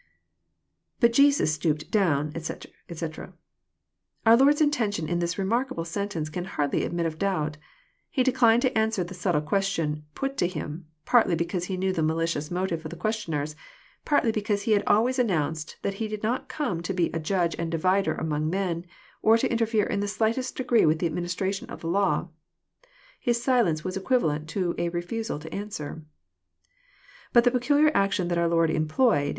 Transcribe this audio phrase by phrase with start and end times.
[0.99, 3.33] {But Jesus stooped down, etc., etc.']
[4.25, 7.57] Our Lord's intention in this remarkable sentence can hardly admit of doubt.
[8.09, 11.93] He declined to answer the subtle question put to Him, partly be cause he knew
[11.93, 13.55] the malicious motive of the questioners,
[14.03, 17.55] partly because He had always announced that He did not come to be'' a Judge
[17.59, 18.87] and divider" among men,
[19.21, 22.29] or to interfere in the slightest degree with the administration of the law.
[23.19, 26.01] His silence was equivalent to a refusarto answer.
[26.05, 26.05] "^"^
[27.33, 29.29] But the peculiar action that our Lord employed.